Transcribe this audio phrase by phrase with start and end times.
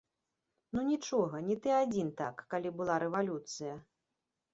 [0.77, 3.77] Ну нічога, не ты адзін так, калі была рэвалюцыя.